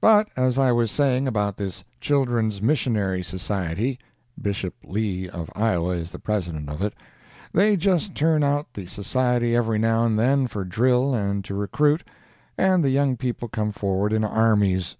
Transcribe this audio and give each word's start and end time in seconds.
But, 0.00 0.28
as 0.36 0.56
I 0.56 0.70
was 0.70 0.92
saying 0.92 1.26
about 1.26 1.56
this 1.56 1.82
Children's 2.00 2.62
Missionary 2.62 3.24
Society, 3.24 3.98
(Bishop 4.40 4.72
Lee, 4.84 5.28
of 5.28 5.50
Iowa, 5.56 5.96
is 5.96 6.12
the 6.12 6.20
President 6.20 6.68
of 6.68 6.80
it,) 6.80 6.94
they 7.52 7.76
just 7.76 8.14
turn 8.14 8.44
out 8.44 8.68
the 8.74 8.86
Society 8.86 9.56
every 9.56 9.80
now 9.80 10.04
and 10.04 10.16
then 10.16 10.46
for 10.46 10.62
drill 10.64 11.12
and 11.12 11.44
to 11.46 11.56
recruit, 11.56 12.04
and 12.56 12.84
the 12.84 12.90
young 12.90 13.16
people 13.16 13.48
come 13.48 13.72
forward 13.72 14.12
in 14.12 14.22
armies. 14.22 14.96